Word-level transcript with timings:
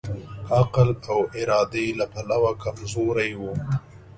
عقل 0.57 0.89
او 1.11 1.19
ارادې 1.41 1.85
له 1.99 2.05
پلوه 2.13 2.51
کمزوری 2.63 3.31
وو. 3.39 3.53